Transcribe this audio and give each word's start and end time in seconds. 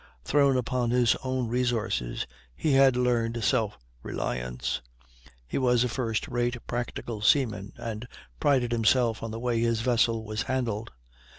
Thrown 0.23 0.57
upon 0.57 0.89
his 0.89 1.15
own 1.23 1.47
resources, 1.47 2.25
he 2.55 2.71
had 2.71 2.95
learned 2.95 3.43
self 3.43 3.77
reliance; 4.01 4.81
he 5.47 5.59
was 5.59 5.83
a 5.83 5.87
first 5.89 6.27
rate 6.27 6.57
practical 6.65 7.21
seaman, 7.21 7.71
and 7.77 8.07
prided 8.39 8.71
himself 8.71 9.21
on 9.21 9.29
the 9.29 9.39
way 9.39 9.59
his 9.59 9.81
vessel 9.81 10.23
was 10.25 10.41
handled. 10.41 10.89